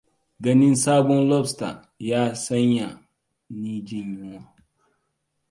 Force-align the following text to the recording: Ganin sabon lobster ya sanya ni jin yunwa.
Ganin 0.43 0.75
sabon 0.83 1.21
lobster 1.29 1.75
ya 2.09 2.21
sanya 2.43 2.87
ni 3.59 3.71
jin 3.87 4.07
yunwa. 4.17 4.41